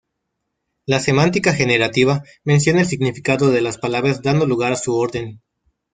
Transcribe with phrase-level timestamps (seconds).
[0.87, 5.43] La semántica generativa menciona el significado de las palabras dando lugar a su orden.